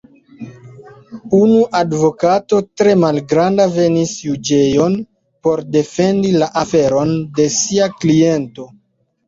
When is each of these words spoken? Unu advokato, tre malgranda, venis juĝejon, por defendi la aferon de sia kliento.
Unu 1.39 1.59
advokato, 1.79 2.61
tre 2.81 2.95
malgranda, 3.03 3.69
venis 3.77 4.15
juĝejon, 4.23 4.97
por 5.45 5.63
defendi 5.79 6.35
la 6.41 6.51
aferon 6.65 7.17
de 7.41 7.49
sia 7.63 7.95
kliento. 8.03 8.71